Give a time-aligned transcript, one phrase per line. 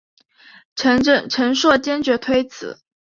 [0.75, 2.79] 陈顼坚决推辞。